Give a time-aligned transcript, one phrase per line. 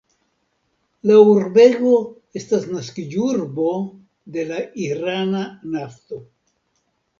[1.09, 1.91] La urbego
[2.41, 3.69] estas naskiĝurbo
[4.39, 5.45] de la irana
[5.77, 6.23] nafto.